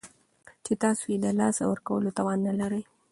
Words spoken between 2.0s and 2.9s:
توان نلرئ